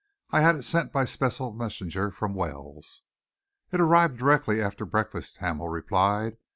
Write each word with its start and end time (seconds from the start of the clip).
"I 0.31 0.41
had 0.41 0.55
it 0.55 0.63
sent 0.63 0.91
by 0.91 1.05
special 1.05 1.51
messenger 1.53 2.09
from 2.09 2.33
Wells." 2.33 3.03
"It 3.71 3.79
arrived 3.79 4.17
directly 4.17 4.59
after 4.59 4.83
breakfast," 4.83 5.37
Hamel 5.37 5.69
replied. 5.69 6.37